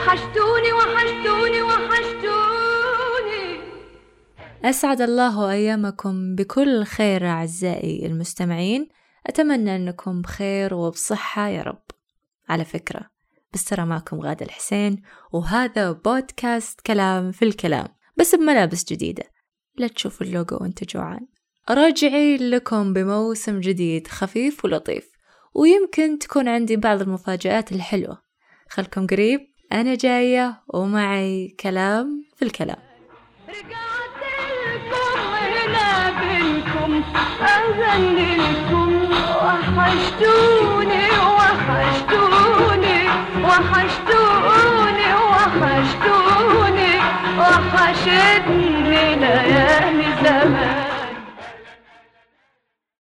[0.00, 3.00] وحشتوني وحشتوني وحشتوني.
[4.64, 8.88] أسعد الله أيامكم بكل خير أعزائي المستمعين.
[9.26, 11.82] أتمنى أنكم بخير وبصحة يا رب.
[12.48, 13.00] على فكرة
[13.52, 19.24] بس ترى معكم غادة الحسين وهذا بودكاست كلام في الكلام بس بملابس جديدة.
[19.76, 21.26] لا تشوفوا اللوجو وانت جوعان.
[21.70, 25.10] راجعين لكم بموسم جديد خفيف ولطيف
[25.54, 28.22] ويمكن تكون عندي بعض المفاجآت الحلوة.
[28.68, 29.49] خلكم قريب.
[29.72, 32.76] أنا جاية ومعي كلام في الكلام
[33.48, 34.20] رجعت
[34.66, 37.02] لكم هنا بينكم
[37.42, 38.90] أغني لكم
[39.44, 41.04] وحشتوني
[41.36, 42.98] وحشتوني
[43.44, 46.92] وحشتوني وحشتوني
[47.38, 50.69] وحشتني ليالي زمان